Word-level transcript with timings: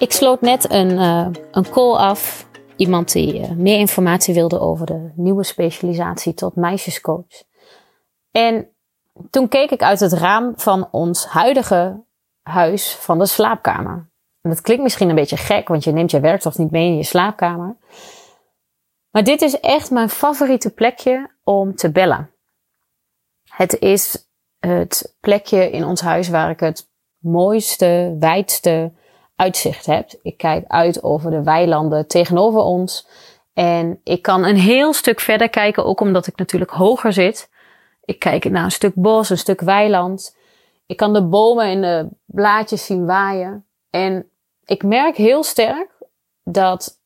Ik 0.00 0.12
sloot 0.12 0.40
net 0.40 0.70
een, 0.70 0.90
uh, 0.90 1.28
een 1.50 1.70
call 1.70 1.96
af. 1.96 2.48
Iemand 2.76 3.12
die 3.12 3.40
uh, 3.40 3.50
meer 3.50 3.78
informatie 3.78 4.34
wilde 4.34 4.60
over 4.60 4.86
de 4.86 5.12
nieuwe 5.14 5.44
specialisatie 5.44 6.34
tot 6.34 6.56
meisjescoach. 6.56 7.44
En 8.30 8.68
toen 9.30 9.48
keek 9.48 9.70
ik 9.70 9.82
uit 9.82 10.00
het 10.00 10.12
raam 10.12 10.52
van 10.56 10.88
ons 10.90 11.26
huidige 11.26 12.04
huis 12.42 12.94
van 12.94 13.18
de 13.18 13.26
slaapkamer. 13.26 14.10
En 14.40 14.50
dat 14.50 14.60
klinkt 14.60 14.82
misschien 14.82 15.08
een 15.08 15.14
beetje 15.14 15.36
gek, 15.36 15.68
want 15.68 15.84
je 15.84 15.92
neemt 15.92 16.10
je 16.10 16.20
werktocht 16.20 16.58
niet 16.58 16.70
mee 16.70 16.86
in 16.86 16.96
je 16.96 17.04
slaapkamer. 17.04 17.76
Maar 19.10 19.24
dit 19.24 19.42
is 19.42 19.60
echt 19.60 19.90
mijn 19.90 20.10
favoriete 20.10 20.70
plekje 20.70 21.30
om 21.44 21.74
te 21.74 21.90
bellen. 21.90 22.30
Het 23.48 23.78
is 23.78 24.30
het 24.58 25.16
plekje 25.20 25.70
in 25.70 25.84
ons 25.84 26.00
huis 26.00 26.28
waar 26.28 26.50
ik 26.50 26.60
het 26.60 26.90
mooiste, 27.18 28.16
wijdste 28.18 28.92
uitzicht 29.40 29.86
heb. 29.86 30.10
Ik 30.22 30.36
kijk 30.36 30.64
uit 30.66 31.02
over 31.02 31.30
de 31.30 31.42
weilanden 31.42 32.06
tegenover 32.06 32.60
ons. 32.60 33.06
En 33.52 34.00
ik 34.04 34.22
kan 34.22 34.44
een 34.44 34.56
heel 34.56 34.92
stuk 34.92 35.20
verder 35.20 35.50
kijken, 35.50 35.84
ook 35.84 36.00
omdat 36.00 36.26
ik 36.26 36.36
natuurlijk 36.36 36.70
hoger 36.70 37.12
zit. 37.12 37.50
Ik 38.04 38.18
kijk 38.18 38.50
naar 38.50 38.64
een 38.64 38.70
stuk 38.70 38.94
bos, 38.94 39.30
een 39.30 39.38
stuk 39.38 39.60
weiland. 39.60 40.36
Ik 40.86 40.96
kan 40.96 41.12
de 41.12 41.24
bomen 41.24 41.64
en 41.64 41.80
de 41.80 42.08
blaadjes 42.24 42.84
zien 42.84 43.06
waaien. 43.06 43.66
En 43.90 44.30
ik 44.64 44.82
merk 44.82 45.16
heel 45.16 45.42
sterk 45.42 45.88
dat 46.44 46.98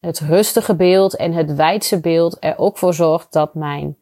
het 0.00 0.20
rustige 0.20 0.76
beeld 0.76 1.16
en 1.16 1.32
het 1.32 1.54
wijdse 1.54 2.00
beeld 2.00 2.36
er 2.40 2.58
ook 2.58 2.78
voor 2.78 2.94
zorgt 2.94 3.32
dat 3.32 3.54
mijn 3.54 3.98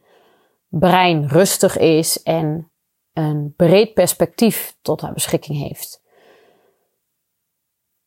brein 0.69 1.29
rustig 1.29 1.79
is 1.79 2.23
en 2.23 2.71
een 3.13 3.55
breed 3.57 3.95
perspectief 3.95 4.77
tot 4.83 5.01
haar 5.01 5.13
beschikking 5.13 5.59
heeft. 5.59 6.04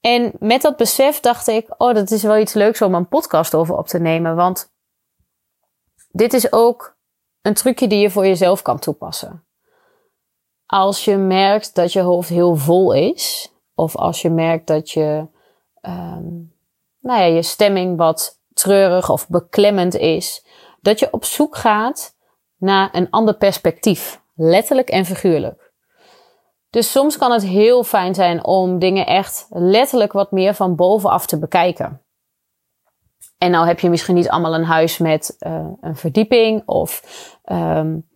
En 0.07 0.31
met 0.39 0.61
dat 0.61 0.77
besef 0.77 1.19
dacht 1.19 1.47
ik, 1.47 1.73
oh, 1.77 1.93
dat 1.93 2.11
is 2.11 2.23
wel 2.23 2.37
iets 2.37 2.53
leuks 2.53 2.81
om 2.81 2.95
een 2.95 3.07
podcast 3.07 3.55
over 3.55 3.77
op 3.77 3.87
te 3.87 3.99
nemen. 3.99 4.35
Want 4.35 4.73
dit 6.11 6.33
is 6.33 6.51
ook 6.51 6.97
een 7.41 7.53
trucje 7.53 7.87
die 7.87 7.99
je 7.99 8.09
voor 8.09 8.25
jezelf 8.25 8.61
kan 8.61 8.79
toepassen. 8.79 9.45
Als 10.65 11.05
je 11.05 11.17
merkt 11.17 11.75
dat 11.75 11.93
je 11.93 12.01
hoofd 12.01 12.29
heel 12.29 12.55
vol 12.55 12.93
is, 12.93 13.53
of 13.75 13.95
als 13.95 14.21
je 14.21 14.29
merkt 14.29 14.67
dat 14.67 14.91
je, 14.91 15.27
um, 15.81 16.55
nou 16.99 17.19
ja, 17.19 17.25
je 17.25 17.41
stemming 17.41 17.97
wat 17.97 18.41
treurig 18.53 19.09
of 19.09 19.27
beklemmend 19.27 19.95
is, 19.95 20.45
dat 20.81 20.99
je 20.99 21.13
op 21.13 21.25
zoek 21.25 21.55
gaat 21.55 22.15
naar 22.57 22.89
een 22.95 23.09
ander 23.09 23.37
perspectief, 23.37 24.21
letterlijk 24.35 24.89
en 24.89 25.05
figuurlijk. 25.05 25.66
Dus 26.77 26.91
soms 26.91 27.17
kan 27.17 27.31
het 27.31 27.43
heel 27.43 27.83
fijn 27.83 28.15
zijn 28.15 28.45
om 28.45 28.79
dingen 28.79 29.05
echt 29.05 29.47
letterlijk 29.49 30.11
wat 30.11 30.31
meer 30.31 30.53
van 30.53 30.75
bovenaf 30.75 31.25
te 31.25 31.39
bekijken. 31.39 32.01
En 33.37 33.51
nou 33.51 33.67
heb 33.67 33.79
je 33.79 33.89
misschien 33.89 34.15
niet 34.15 34.29
allemaal 34.29 34.55
een 34.55 34.63
huis 34.63 34.97
met 34.97 35.35
uh, 35.39 35.67
een 35.81 35.95
verdieping 35.95 36.63
of 36.65 37.01
um, 37.51 38.07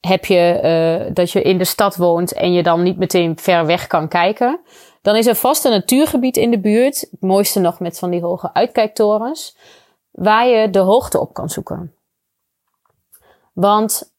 heb 0.00 0.24
je 0.24 0.60
uh, 1.08 1.14
dat 1.14 1.30
je 1.30 1.42
in 1.42 1.58
de 1.58 1.64
stad 1.64 1.96
woont 1.96 2.32
en 2.32 2.52
je 2.52 2.62
dan 2.62 2.82
niet 2.82 2.98
meteen 2.98 3.38
ver 3.38 3.66
weg 3.66 3.86
kan 3.86 4.08
kijken. 4.08 4.60
Dan 5.02 5.16
is 5.16 5.26
er 5.26 5.34
vast 5.34 5.64
een 5.64 5.70
natuurgebied 5.70 6.36
in 6.36 6.50
de 6.50 6.60
buurt, 6.60 7.00
het 7.00 7.20
mooiste 7.20 7.60
nog 7.60 7.80
met 7.80 7.98
van 7.98 8.10
die 8.10 8.22
hoge 8.22 8.54
uitkijktorens, 8.54 9.56
waar 10.10 10.46
je 10.46 10.70
de 10.70 10.78
hoogte 10.78 11.20
op 11.20 11.34
kan 11.34 11.48
zoeken. 11.48 11.94
Want 13.52 14.14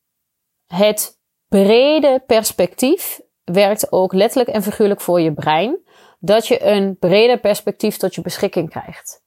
het 0.66 1.20
brede 1.48 2.24
perspectief 2.26 3.24
werkt 3.46 3.92
ook 3.92 4.14
letterlijk 4.14 4.50
en 4.50 4.64
figuurlijk 4.64 5.02
voor 5.02 5.22
je 5.22 5.34
brein. 5.34 5.78
Dat 6.20 6.48
je 6.48 6.64
een 6.64 6.98
breder 6.98 7.40
perspectief 7.40 7.98
tot 7.98 8.16
je 8.16 8.22
beschikking 8.22 8.70
krijgt. 8.70 9.24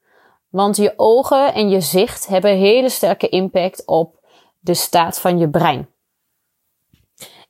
Want 0.48 0.76
je 0.76 0.92
ogen 0.96 1.54
en 1.54 1.68
je 1.68 1.80
zicht 1.80 2.26
hebben 2.26 2.56
hele 2.56 2.88
sterke 2.88 3.28
impact 3.28 3.86
op 3.86 4.26
de 4.58 4.74
staat 4.74 5.20
van 5.20 5.38
je 5.38 5.50
brein. 5.50 5.88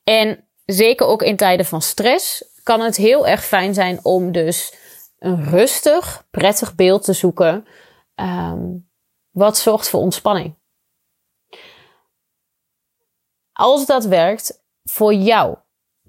En 0.03 0.47
zeker 0.65 1.05
ook 1.05 1.21
in 1.21 1.37
tijden 1.37 1.65
van 1.65 1.81
stress 1.81 2.43
kan 2.63 2.79
het 2.81 2.95
heel 2.95 3.27
erg 3.27 3.45
fijn 3.45 3.73
zijn 3.73 3.99
om 4.03 4.31
dus 4.31 4.73
een 5.19 5.43
rustig, 5.43 6.27
prettig 6.31 6.75
beeld 6.75 7.03
te 7.03 7.13
zoeken. 7.13 7.67
Um, 8.15 8.89
wat 9.29 9.57
zorgt 9.57 9.89
voor 9.89 9.99
ontspanning. 9.99 10.57
Als 13.53 13.85
dat 13.85 14.05
werkt 14.05 14.63
voor 14.83 15.13
jou, 15.13 15.57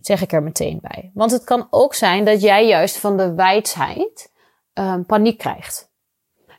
zeg 0.01 0.23
ik 0.23 0.33
er 0.33 0.43
meteen 0.43 0.79
bij. 0.81 1.11
Want 1.15 1.31
het 1.31 1.45
kan 1.45 1.67
ook 1.71 1.95
zijn 1.95 2.25
dat 2.25 2.41
jij 2.41 2.67
juist 2.67 2.99
van 2.99 3.17
de 3.17 3.35
wijsheid 3.35 4.33
um, 4.75 5.07
paniek 5.07 5.39
krijgt. 5.39 5.91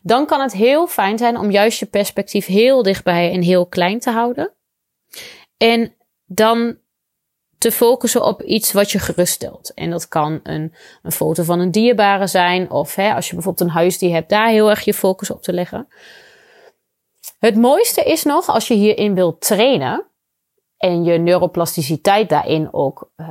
Dan 0.01 0.25
kan 0.25 0.41
het 0.41 0.53
heel 0.53 0.87
fijn 0.87 1.17
zijn 1.17 1.37
om 1.37 1.51
juist 1.51 1.79
je 1.79 1.85
perspectief 1.85 2.45
heel 2.45 2.83
dichtbij 2.83 3.31
en 3.31 3.41
heel 3.41 3.65
klein 3.65 3.99
te 3.99 4.09
houden. 4.09 4.53
En 5.57 5.95
dan 6.25 6.77
te 7.57 7.71
focussen 7.71 8.25
op 8.25 8.41
iets 8.41 8.71
wat 8.71 8.91
je 8.91 8.99
geruststelt. 8.99 9.73
En 9.73 9.89
dat 9.89 10.07
kan 10.07 10.39
een, 10.43 10.73
een 11.01 11.11
foto 11.11 11.43
van 11.43 11.59
een 11.59 11.71
dierbare 11.71 12.27
zijn. 12.27 12.71
Of 12.71 12.95
hè, 12.95 13.13
als 13.13 13.27
je 13.27 13.33
bijvoorbeeld 13.33 13.69
een 13.69 13.75
huisdier 13.75 14.13
hebt, 14.13 14.29
daar 14.29 14.49
heel 14.49 14.69
erg 14.69 14.81
je 14.81 14.93
focus 14.93 15.31
op 15.31 15.41
te 15.41 15.53
leggen. 15.53 15.87
Het 17.39 17.55
mooiste 17.55 18.03
is 18.03 18.23
nog 18.23 18.47
als 18.47 18.67
je 18.67 18.73
hierin 18.73 19.15
wilt 19.15 19.41
trainen 19.41 20.10
en 20.81 21.03
je 21.03 21.17
neuroplasticiteit 21.17 22.29
daarin 22.29 22.73
ook 22.73 23.11
uh, 23.17 23.27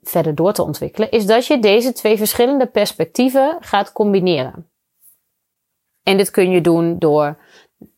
verder 0.00 0.34
door 0.34 0.52
te 0.52 0.62
ontwikkelen, 0.62 1.10
is 1.10 1.26
dat 1.26 1.46
je 1.46 1.58
deze 1.58 1.92
twee 1.92 2.16
verschillende 2.16 2.66
perspectieven 2.66 3.56
gaat 3.60 3.92
combineren. 3.92 4.70
En 6.02 6.16
dit 6.16 6.30
kun 6.30 6.50
je 6.50 6.60
doen 6.60 6.98
door 6.98 7.38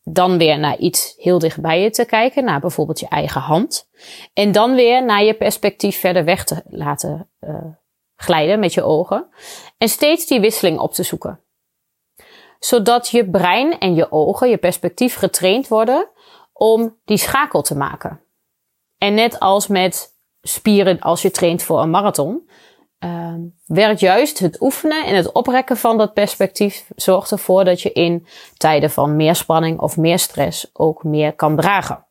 dan 0.03 0.39
weer 0.39 0.59
naar 0.59 0.77
iets 0.77 1.15
heel 1.17 1.39
dichtbij 1.39 1.81
je 1.81 1.91
te 1.91 2.05
kijken, 2.05 2.45
naar 2.45 2.61
bijvoorbeeld 2.61 3.01
je 3.01 3.09
eigen 3.09 3.41
hand. 3.41 3.89
En 4.33 4.53
dan 4.53 4.75
weer 4.75 5.05
naar 5.05 5.25
je 5.25 5.35
perspectief 5.35 6.01
verder 6.01 6.25
weg 6.25 6.45
te 6.45 6.63
laten 6.69 7.31
uh, 7.41 7.65
glijden 8.17 8.59
met 8.59 8.75
je 8.75 8.83
ogen. 8.83 9.29
En 9.79 9.89
steeds 9.89 10.27
die 10.27 10.41
wisseling 10.41 10.79
op 10.79 10.93
te 10.93 11.03
zoeken. 11.03 11.41
Zodat 12.59 13.09
je 13.09 13.31
brein 13.31 13.79
en 13.79 13.95
je 13.95 14.13
ogen, 14.13 14.49
je 14.49 14.59
perspectief 14.59 15.15
getraind 15.15 15.69
worden 15.69 16.09
om 16.53 17.01
die 17.05 17.17
schakel 17.17 17.63
te 17.63 17.77
maken. 17.77 18.24
En 19.05 19.15
net 19.15 19.41
als 19.41 19.67
met 19.67 20.15
spieren 20.43 21.01
als 21.01 21.23
je 21.23 21.31
traint 21.31 21.63
voor 21.63 21.81
een 21.81 21.91
marathon, 21.91 22.49
uh, 23.05 23.35
werkt 23.67 24.01
juist 24.01 24.39
het 24.39 24.61
oefenen 24.61 25.07
en 25.07 25.15
het 25.15 25.33
oprekken 25.33 25.77
van 25.77 25.99
dat 25.99 26.15
perspectief 26.15 26.91
zorgt 26.97 27.31
ervoor 27.31 27.65
dat 27.65 27.81
je 27.81 27.93
in 27.93 28.27
tijden 28.57 28.91
van 28.91 29.17
meer 29.17 29.35
spanning 29.35 29.81
of 29.81 29.97
meer 29.97 30.19
stress 30.19 30.71
ook 30.73 31.05
meer 31.05 31.33
kan 31.33 31.57
dragen. 31.57 32.07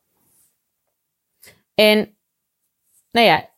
En 1.74 2.16
nou 3.10 3.26
ja, 3.26 3.48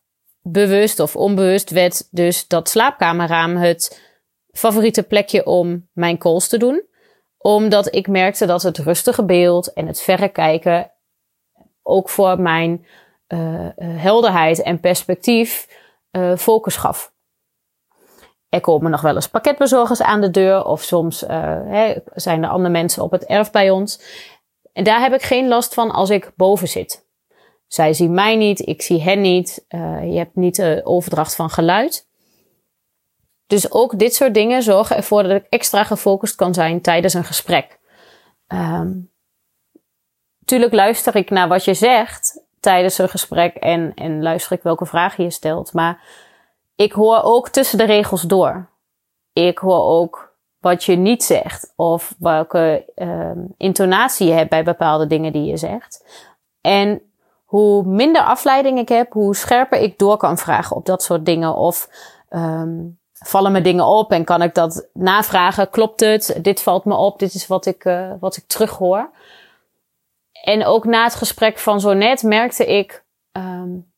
bewust 0.41 0.99
of 0.99 1.15
onbewust 1.15 1.69
werd 1.69 2.07
dus 2.11 2.47
dat 2.47 2.69
slaapkamerraam 2.69 3.55
het 3.55 4.01
favoriete 4.51 5.03
plekje 5.03 5.45
om 5.45 5.89
mijn 5.93 6.17
calls 6.17 6.47
te 6.47 6.57
doen. 6.57 6.83
Omdat 7.37 7.95
ik 7.95 8.07
merkte 8.07 8.45
dat 8.45 8.63
het 8.63 8.77
rustige 8.77 9.25
beeld 9.25 9.73
en 9.73 9.87
het 9.87 10.01
verre 10.01 10.29
kijken 10.29 10.91
ook 11.83 12.09
voor 12.09 12.39
mijn 12.41 12.85
uh, 13.27 13.69
helderheid 13.77 14.61
en 14.61 14.79
perspectief 14.79 15.67
uh, 16.11 16.35
focus 16.35 16.75
gaf. 16.75 17.13
Er 18.49 18.61
komen 18.61 18.91
nog 18.91 19.01
wel 19.01 19.15
eens 19.15 19.27
pakketbezorgers 19.27 20.01
aan 20.01 20.21
de 20.21 20.31
deur 20.31 20.65
of 20.65 20.81
soms 20.81 21.17
zijn 22.13 22.43
er 22.43 22.49
andere 22.49 22.69
mensen 22.69 23.03
op 23.03 23.11
het 23.11 23.25
erf 23.25 23.51
bij 23.51 23.69
ons. 23.69 24.01
En 24.73 24.83
daar 24.83 24.99
heb 25.01 25.13
ik 25.13 25.21
geen 25.21 25.47
last 25.47 25.73
van 25.73 25.91
als 25.91 26.09
ik 26.09 26.31
boven 26.35 26.67
zit. 26.67 27.05
Zij 27.67 27.93
zien 27.93 28.13
mij 28.13 28.35
niet, 28.35 28.67
ik 28.67 28.81
zie 28.81 29.01
hen 29.01 29.21
niet. 29.21 29.65
je 30.01 30.17
hebt 30.17 30.35
niet 30.35 30.55
de 30.55 30.81
overdracht 30.83 31.35
van 31.35 31.49
geluid. 31.49 32.07
Dus 33.47 33.71
ook 33.71 33.99
dit 33.99 34.15
soort 34.15 34.33
dingen 34.33 34.63
zorgen 34.63 34.95
ervoor 34.95 35.23
dat 35.23 35.31
ik 35.31 35.45
extra 35.49 35.83
gefocust 35.83 36.35
kan 36.35 36.53
zijn 36.53 36.81
tijdens 36.81 37.13
een 37.13 37.23
gesprek. 37.23 37.79
Um, 38.47 39.11
tuurlijk 40.45 40.73
luister 40.73 41.15
ik 41.15 41.29
naar 41.29 41.47
wat 41.47 41.65
je 41.65 41.73
zegt 41.73 42.45
tijdens 42.67 42.97
een 42.97 43.09
gesprek 43.09 43.55
en, 43.55 43.91
en 43.95 44.21
luister 44.21 44.51
ik 44.51 44.63
welke 44.63 44.85
vragen 44.85 45.23
je 45.23 45.29
stelt. 45.29 45.73
Maar 45.73 46.01
ik 46.75 46.91
hoor 46.91 47.21
ook 47.23 47.49
tussen 47.49 47.77
de 47.77 47.83
regels 47.83 48.21
door. 48.21 48.69
Ik 49.33 49.57
hoor 49.57 49.83
ook 49.83 50.35
wat 50.59 50.83
je 50.83 50.95
niet 50.95 51.23
zegt 51.23 51.73
of 51.75 52.15
welke 52.19 52.91
uh, 52.95 53.31
intonatie 53.57 54.27
je 54.27 54.33
hebt 54.33 54.49
bij 54.49 54.63
bepaalde 54.63 55.07
dingen 55.07 55.31
die 55.31 55.45
je 55.45 55.57
zegt. 55.57 56.05
En 56.61 57.01
hoe 57.45 57.83
minder 57.83 58.21
afleiding 58.21 58.79
ik 58.79 58.89
heb, 58.89 59.13
hoe 59.13 59.35
scherper 59.35 59.79
ik 59.79 59.97
door 59.97 60.17
kan 60.17 60.37
vragen 60.37 60.75
op 60.75 60.85
dat 60.85 61.03
soort 61.03 61.25
dingen. 61.25 61.55
Of 61.55 61.89
um, 62.29 62.99
vallen 63.13 63.51
me 63.51 63.61
dingen 63.61 63.85
op 63.85 64.11
en 64.11 64.23
kan 64.23 64.41
ik 64.41 64.55
dat 64.55 64.87
navragen? 64.93 65.69
Klopt 65.69 65.99
het? 65.99 66.39
Dit 66.41 66.61
valt 66.61 66.85
me 66.85 66.95
op. 66.95 67.19
Dit 67.19 67.33
is 67.33 67.47
wat 67.47 67.65
ik, 67.65 67.85
uh, 67.85 68.11
wat 68.19 68.37
ik 68.37 68.47
terughoor. 68.47 69.09
En 70.43 70.65
ook 70.65 70.85
na 70.85 71.03
het 71.03 71.15
gesprek 71.15 71.57
van 71.57 71.79
zo 71.79 71.93
net 71.93 72.23
merkte 72.23 72.65
ik 72.65 73.05
um, 73.31 73.93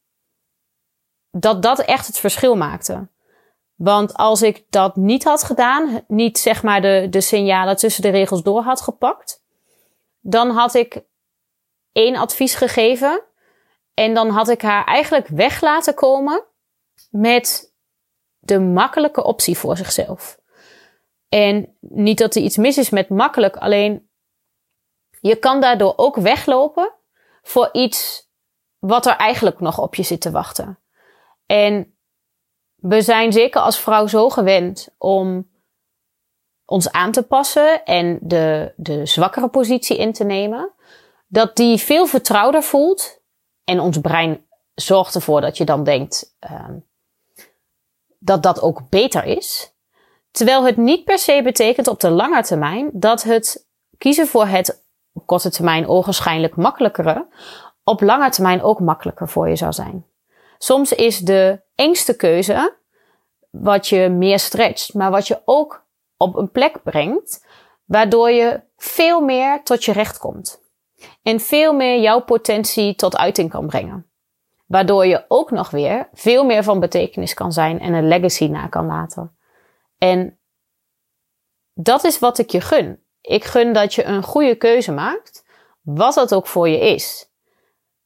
dat 1.31 1.61
dat 1.61 1.79
echt 1.79 2.07
het 2.07 2.19
verschil 2.19 2.55
maakte. 2.55 3.07
Want 3.75 4.13
als 4.13 4.41
ik 4.41 4.65
dat 4.69 4.95
niet 4.95 5.23
had 5.23 5.43
gedaan, 5.43 6.03
niet 6.07 6.37
zeg 6.37 6.63
maar 6.63 6.81
de, 6.81 7.07
de 7.09 7.21
signalen 7.21 7.75
tussen 7.75 8.01
de 8.01 8.09
regels 8.09 8.43
door 8.43 8.61
had 8.61 8.81
gepakt, 8.81 9.43
dan 10.19 10.49
had 10.49 10.73
ik 10.73 11.01
één 11.91 12.15
advies 12.15 12.55
gegeven. 12.55 13.23
En 13.93 14.13
dan 14.13 14.29
had 14.29 14.49
ik 14.49 14.61
haar 14.61 14.85
eigenlijk 14.85 15.27
weg 15.27 15.61
laten 15.61 15.93
komen 15.93 16.43
met 17.09 17.73
de 18.39 18.59
makkelijke 18.59 19.23
optie 19.23 19.57
voor 19.57 19.77
zichzelf. 19.77 20.39
En 21.29 21.77
niet 21.79 22.17
dat 22.17 22.35
er 22.35 22.41
iets 22.41 22.57
mis 22.57 22.77
is 22.77 22.89
met 22.89 23.09
makkelijk, 23.09 23.57
alleen 23.57 24.08
je 25.19 25.35
kan 25.35 25.61
daardoor 25.61 25.93
ook 25.95 26.15
weglopen 26.15 26.93
voor 27.41 27.69
iets 27.71 28.29
wat 28.79 29.05
er 29.05 29.15
eigenlijk 29.15 29.59
nog 29.59 29.79
op 29.79 29.95
je 29.95 30.03
zit 30.03 30.21
te 30.21 30.31
wachten. 30.31 30.79
En 31.45 31.97
we 32.75 33.01
zijn 33.01 33.33
zeker 33.33 33.61
als 33.61 33.79
vrouw 33.79 34.07
zo 34.07 34.29
gewend 34.29 34.89
om 34.97 35.49
ons 36.65 36.91
aan 36.91 37.11
te 37.11 37.23
passen 37.23 37.85
en 37.85 38.19
de, 38.21 38.73
de 38.75 39.05
zwakkere 39.05 39.49
positie 39.49 39.97
in 39.97 40.13
te 40.13 40.23
nemen, 40.23 40.73
dat 41.27 41.55
die 41.55 41.77
veel 41.77 42.05
vertrouwder 42.05 42.63
voelt. 42.63 43.21
En 43.63 43.79
ons 43.79 43.99
brein 43.99 44.45
zorgt 44.75 45.15
ervoor 45.15 45.41
dat 45.41 45.57
je 45.57 45.65
dan 45.65 45.83
denkt 45.83 46.35
uh, 46.51 46.69
dat 48.19 48.43
dat 48.43 48.61
ook 48.61 48.89
beter 48.89 49.23
is. 49.23 49.73
Terwijl 50.31 50.65
het 50.65 50.77
niet 50.77 51.03
per 51.03 51.19
se 51.19 51.41
betekent 51.43 51.87
op 51.87 51.99
de 51.99 52.09
lange 52.09 52.43
termijn 52.43 52.89
dat 52.93 53.23
het 53.23 53.67
kiezen 53.97 54.27
voor 54.27 54.45
het 54.45 54.83
korte 55.29 55.49
termijn 55.49 55.87
ogenschijnlijk 55.87 56.55
makkelijkere 56.55 57.27
op 57.83 58.01
lange 58.01 58.29
termijn 58.29 58.61
ook 58.61 58.79
makkelijker 58.79 59.27
voor 59.27 59.49
je 59.49 59.55
zou 59.55 59.73
zijn. 59.73 60.05
Soms 60.57 60.93
is 60.93 61.19
de 61.19 61.61
engste 61.75 62.15
keuze 62.15 62.77
wat 63.49 63.87
je 63.87 64.09
meer 64.09 64.39
stretcht, 64.39 64.93
maar 64.93 65.11
wat 65.11 65.27
je 65.27 65.41
ook 65.45 65.85
op 66.17 66.35
een 66.35 66.51
plek 66.51 66.83
brengt, 66.83 67.45
waardoor 67.85 68.29
je 68.29 68.61
veel 68.77 69.21
meer 69.21 69.63
tot 69.63 69.83
je 69.83 69.91
recht 69.91 70.17
komt. 70.17 70.61
En 71.23 71.39
veel 71.39 71.73
meer 71.73 72.01
jouw 72.01 72.21
potentie 72.21 72.95
tot 72.95 73.17
uiting 73.17 73.49
kan 73.49 73.67
brengen. 73.67 74.11
Waardoor 74.65 75.05
je 75.05 75.25
ook 75.27 75.51
nog 75.51 75.69
weer 75.69 76.09
veel 76.13 76.45
meer 76.45 76.63
van 76.63 76.79
betekenis 76.79 77.33
kan 77.33 77.51
zijn 77.51 77.79
en 77.79 77.93
een 77.93 78.07
legacy 78.07 78.47
na 78.47 78.67
kan 78.67 78.85
laten. 78.85 79.37
En 79.97 80.39
dat 81.73 82.03
is 82.03 82.19
wat 82.19 82.37
ik 82.37 82.49
je 82.49 82.61
gun. 82.61 83.03
Ik 83.29 83.43
gun 83.43 83.73
dat 83.73 83.93
je 83.93 84.03
een 84.03 84.23
goede 84.23 84.55
keuze 84.55 84.91
maakt, 84.91 85.45
wat 85.81 86.13
dat 86.13 86.33
ook 86.33 86.47
voor 86.47 86.69
je 86.69 86.79
is. 86.79 87.29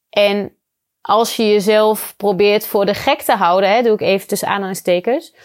En 0.10 0.58
als 1.02 1.36
je 1.36 1.48
jezelf 1.48 2.14
probeert 2.18 2.68
voor 2.68 2.86
de 2.86 2.94
gek 2.94 3.22
te 3.22 3.36
houden, 3.36 3.70
hè, 3.70 3.82
doe 3.82 3.94
ik 3.94 4.02
even 4.02 4.28
tussen 4.28 4.48
aanhalingstekens, 4.48 5.36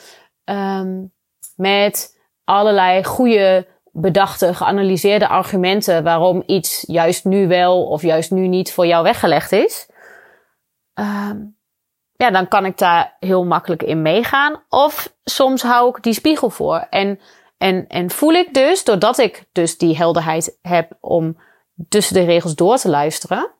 um, 0.45 1.13
met 1.57 2.19
allerlei 2.45 3.05
goede, 3.05 3.67
bedachte, 3.93 4.55
geanalyseerde 4.55 5.29
argumenten 5.29 6.05
waarom 6.05 6.43
iets 6.47 6.85
juist 6.87 7.25
nu 7.25 7.49
wel 7.49 7.87
of 7.87 8.03
juist 8.03 8.31
nu 8.31 8.47
niet 8.47 8.73
voor 8.73 8.87
jou 8.87 9.03
weggelegd 9.03 9.53
is. 9.53 9.89
Um, 10.95 11.57
ja, 12.13 12.31
dan 12.31 12.49
kan 12.49 12.65
ik 12.65 12.79
daar 12.79 13.17
heel 13.21 13.45
makkelijk 13.45 13.83
in 13.83 14.03
meegaan. 14.03 14.63
Of 14.69 15.15
soms 15.25 15.63
hou 15.63 15.89
ik 15.89 16.03
die 16.03 16.13
spiegel 16.13 16.51
voor. 16.51 16.87
En, 16.91 17.21
en, 17.59 17.87
en 17.87 18.11
voel 18.11 18.33
ik 18.33 18.55
dus, 18.55 18.85
doordat 18.85 19.19
ik 19.19 19.45
dus 19.53 19.79
die 19.79 19.97
helderheid 19.97 20.59
heb 20.63 20.97
om 21.01 21.39
tussen 21.89 22.15
de 22.15 22.25
regels 22.25 22.55
door 22.55 22.77
te 22.77 22.89
luisteren, 22.89 23.51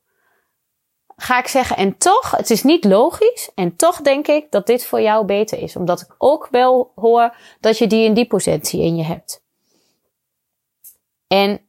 ga 1.17 1.39
ik 1.39 1.47
zeggen, 1.47 1.77
en 1.77 1.99
toch, 1.99 2.31
het 2.31 2.51
is 2.51 2.63
niet 2.63 2.85
logisch. 2.85 3.51
En 3.55 3.77
toch 3.77 4.01
denk 4.01 4.27
ik 4.27 4.51
dat 4.51 4.67
dit 4.67 4.85
voor 4.87 5.01
jou 5.01 5.25
beter 5.25 5.59
is. 5.59 5.77
Omdat 5.77 6.01
ik 6.01 6.15
ook 6.19 6.49
wel 6.51 6.93
hoor 6.95 7.37
dat 7.61 7.79
je 7.79 7.87
die 7.87 8.05
in 8.05 8.15
die 8.15 8.27
positie 8.27 8.83
in 8.83 8.97
je 8.97 9.05
hebt. 9.05 9.45
En, 11.27 11.61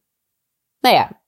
nou 0.80 0.96
ja, 0.96 1.22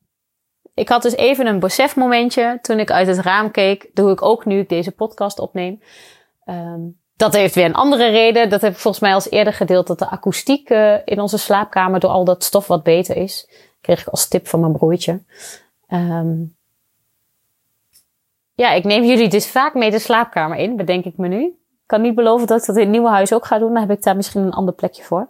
ik 0.74 0.90
had 0.90 1.02
dus 1.02 1.16
even 1.16 1.48
een 1.48 1.60
besefmomentje 1.60 2.60
toen 2.62 2.80
ik 2.80 2.92
uit 2.92 3.08
het 3.08 3.20
raam 3.20 3.52
keek. 3.52 3.90
doe 3.94 4.12
ik 4.12 4.22
ook 4.22 4.46
nu 4.46 4.60
ik 4.60 4.70
deze 4.70 4.92
podcast 4.92 5.40
opneem. 5.40 5.82
Um, 6.46 7.01
dat 7.22 7.34
heeft 7.34 7.56
weer 7.56 7.66
een 7.66 7.74
andere 7.74 8.10
reden. 8.10 8.50
Dat 8.50 8.62
heb 8.62 8.72
ik 8.72 8.80
volgens 8.80 9.04
mij 9.04 9.14
als 9.14 9.30
eerder 9.30 9.54
gedeeld. 9.54 9.88
Dat 9.88 10.00
de 10.00 10.10
akoestiek 10.10 10.70
uh, 10.70 10.98
in 11.06 11.20
onze 11.20 11.38
slaapkamer 11.38 12.00
door 12.00 12.10
al 12.10 12.26
dat 12.26 12.44
stof 12.44 12.68
wat 12.68 12.84
beter 12.84 13.16
is. 13.16 13.50
Kreeg 13.82 14.02
ik 14.02 14.08
als 14.08 14.28
tip 14.28 14.48
van 14.48 14.60
mijn 14.60 14.72
broertje. 14.72 15.24
Um, 15.88 16.56
ja, 18.54 18.72
ik 18.72 18.84
neem 18.84 19.04
jullie 19.04 19.30
dus 19.30 19.48
vaak 19.48 19.74
mee 19.74 19.92
de 19.92 20.00
slaapkamer 20.00 20.58
in, 20.58 20.76
bedenk 20.76 21.06
ik 21.06 21.18
me 21.18 21.28
nu. 21.28 21.44
Ik 21.46 21.88
kan 21.98 22.02
niet 22.02 22.16
beloven 22.16 22.48
dat 22.48 22.60
ik 22.60 22.66
dat 22.66 22.76
in 22.76 22.82
het 22.82 22.92
nieuwe 22.92 23.10
huis 23.10 23.34
ook 23.34 23.46
ga 23.46 23.60
doen. 23.60 23.74
Dan 23.74 23.88
heb 23.88 23.98
ik 23.98 24.04
daar 24.04 24.16
misschien 24.16 24.42
een 24.42 24.54
ander 24.54 24.74
plekje 24.74 25.04
voor. 25.04 25.30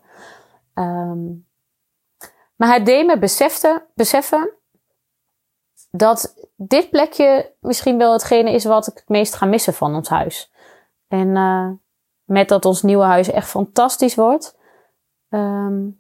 Um, 0.76 1.46
maar 2.56 2.74
het 2.74 2.86
deed 2.86 3.06
me 3.06 3.18
besefte, 3.18 3.86
beseffen 3.94 4.50
dat 5.92 6.50
dit 6.56 6.90
plekje 6.90 7.54
misschien 7.60 7.98
wel 7.98 8.14
hetgene 8.14 8.52
is 8.52 8.64
wat 8.66 8.88
ik 8.88 8.96
het 8.96 9.10
meest 9.10 9.36
ga 9.36 9.46
missen 9.46 9.74
van 9.74 9.96
ons 9.96 10.10
huis. 10.10 10.50
En 11.12 11.28
uh, 11.28 11.69
met 12.24 12.50
dat 12.50 12.66
ons 12.66 12.81
nieuwe 12.81 13.04
huis 13.04 13.31
echt 13.31 13.48
fantastisch 13.48 14.16
wordt, 14.16 14.58
um, 15.30 16.00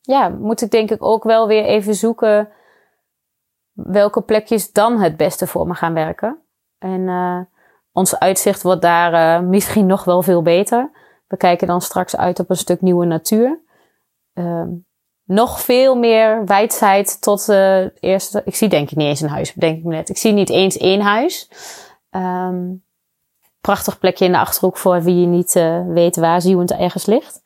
ja, 0.00 0.28
moet 0.28 0.60
ik 0.60 0.70
denk 0.70 0.90
ik 0.90 1.02
ook 1.02 1.24
wel 1.24 1.46
weer 1.46 1.64
even 1.64 1.94
zoeken 1.94 2.48
welke 3.72 4.22
plekjes 4.22 4.72
dan 4.72 5.00
het 5.00 5.16
beste 5.16 5.46
voor 5.46 5.66
me 5.66 5.74
gaan 5.74 5.94
werken. 5.94 6.42
En 6.78 7.00
uh, 7.00 7.40
ons 7.92 8.18
uitzicht 8.18 8.62
wordt 8.62 8.82
daar 8.82 9.40
uh, 9.42 9.48
misschien 9.48 9.86
nog 9.86 10.04
wel 10.04 10.22
veel 10.22 10.42
beter. 10.42 10.90
We 11.26 11.36
kijken 11.36 11.66
dan 11.66 11.80
straks 11.80 12.16
uit 12.16 12.40
op 12.40 12.50
een 12.50 12.56
stuk 12.56 12.80
nieuwe 12.80 13.06
natuur. 13.06 13.60
Uh, 14.34 14.66
nog 15.24 15.60
veel 15.60 15.96
meer 15.96 16.44
wijdheid 16.44 17.22
tot 17.22 17.48
uh, 17.48 18.00
eerste. 18.00 18.42
Ik 18.44 18.54
zie 18.54 18.68
denk 18.68 18.90
ik 18.90 18.96
niet 18.96 19.08
eens 19.08 19.20
een 19.20 19.28
huis, 19.28 19.52
denk 19.52 19.78
ik 19.78 19.84
me 19.84 19.94
net. 19.94 20.08
Ik 20.08 20.16
zie 20.16 20.32
niet 20.32 20.50
eens 20.50 20.76
één 20.76 21.00
huis. 21.00 21.50
Um, 22.10 22.86
prachtig 23.68 23.98
plekje 23.98 24.24
in 24.24 24.32
de 24.32 24.38
achterhoek 24.38 24.76
voor 24.76 25.02
wie 25.02 25.20
je 25.20 25.26
niet 25.26 25.52
weet 25.86 26.16
waar 26.16 26.40
ergens 26.78 27.06
ligt. 27.06 27.42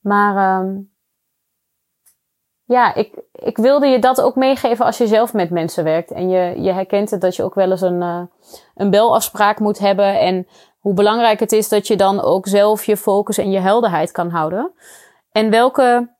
Maar 0.00 0.60
um, 0.60 0.90
ja, 2.64 2.94
ik, 2.94 3.22
ik 3.32 3.56
wilde 3.56 3.86
je 3.86 3.98
dat 3.98 4.20
ook 4.20 4.36
meegeven 4.36 4.84
als 4.84 4.98
je 4.98 5.06
zelf 5.06 5.32
met 5.32 5.50
mensen 5.50 5.84
werkt. 5.84 6.10
En 6.10 6.28
je, 6.28 6.60
je 6.62 6.72
herkent 6.72 7.10
het 7.10 7.20
dat 7.20 7.36
je 7.36 7.42
ook 7.42 7.54
wel 7.54 7.70
eens 7.70 7.80
een, 7.80 8.00
uh, 8.00 8.22
een 8.74 8.90
belafspraak 8.90 9.58
moet 9.58 9.78
hebben. 9.78 10.20
En 10.20 10.46
hoe 10.78 10.94
belangrijk 10.94 11.40
het 11.40 11.52
is 11.52 11.68
dat 11.68 11.86
je 11.86 11.96
dan 11.96 12.20
ook 12.20 12.46
zelf 12.46 12.84
je 12.84 12.96
focus 12.96 13.38
en 13.38 13.50
je 13.50 13.60
helderheid 13.60 14.12
kan 14.12 14.30
houden. 14.30 14.72
En 15.30 15.50
welke 15.50 16.14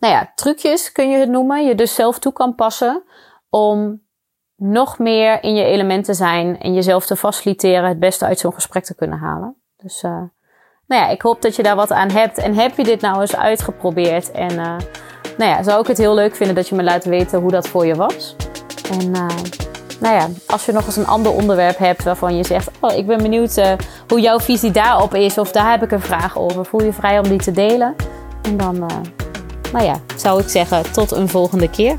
nou 0.00 0.12
ja, 0.12 0.32
trucjes 0.34 0.92
kun 0.92 1.10
je 1.10 1.18
het 1.18 1.30
noemen, 1.30 1.66
je 1.66 1.74
dus 1.74 1.94
zelf 1.94 2.18
toe 2.18 2.32
kan 2.32 2.54
passen 2.54 3.02
om 3.50 4.02
nog 4.62 4.98
meer 4.98 5.42
in 5.42 5.54
je 5.54 5.64
element 5.64 6.04
te 6.04 6.14
zijn 6.14 6.60
en 6.60 6.74
jezelf 6.74 7.06
te 7.06 7.16
faciliteren 7.16 7.88
het 7.88 7.98
beste 7.98 8.24
uit 8.24 8.38
zo'n 8.38 8.54
gesprek 8.54 8.84
te 8.84 8.94
kunnen 8.94 9.18
halen. 9.18 9.54
Dus 9.76 10.02
uh, 10.02 10.10
nou 10.86 11.02
ja, 11.02 11.08
ik 11.08 11.22
hoop 11.22 11.42
dat 11.42 11.56
je 11.56 11.62
daar 11.62 11.76
wat 11.76 11.92
aan 11.92 12.10
hebt. 12.10 12.38
En 12.38 12.54
heb 12.54 12.76
je 12.76 12.84
dit 12.84 13.00
nou 13.00 13.20
eens 13.20 13.36
uitgeprobeerd 13.36 14.30
en... 14.30 14.52
Uh, 14.52 14.76
nou 15.36 15.50
ja, 15.50 15.62
zou 15.62 15.80
ik 15.80 15.86
het 15.86 15.98
heel 15.98 16.14
leuk 16.14 16.36
vinden 16.36 16.54
dat 16.54 16.68
je 16.68 16.74
me 16.74 16.82
laat 16.82 17.04
weten 17.04 17.40
hoe 17.40 17.50
dat 17.50 17.68
voor 17.68 17.86
je 17.86 17.94
was. 17.94 18.36
En 18.90 19.08
uh, 19.08 19.26
nou 20.00 20.14
ja, 20.14 20.28
als 20.46 20.66
je 20.66 20.72
nog 20.72 20.86
eens 20.86 20.96
een 20.96 21.06
ander 21.06 21.32
onderwerp 21.32 21.78
hebt 21.78 22.02
waarvan 22.02 22.36
je 22.36 22.44
zegt: 22.44 22.70
Oh, 22.80 22.92
ik 22.92 23.06
ben 23.06 23.22
benieuwd 23.22 23.76
hoe 24.08 24.20
jouw 24.20 24.40
visie 24.40 24.70
daarop 24.70 25.14
is, 25.14 25.38
of 25.38 25.52
daar 25.52 25.70
heb 25.70 25.82
ik 25.82 25.90
een 25.90 26.00
vraag 26.00 26.38
over, 26.38 26.64
voel 26.64 26.82
je 26.82 26.92
vrij 26.92 27.18
om 27.18 27.28
die 27.28 27.38
te 27.38 27.50
delen. 27.50 27.94
En 28.42 28.56
dan, 28.56 28.78
nou 29.72 29.84
ja, 29.84 29.94
zou 30.16 30.40
ik 30.40 30.48
zeggen, 30.48 30.92
tot 30.92 31.10
een 31.10 31.28
volgende 31.28 31.70
keer. 31.70 31.98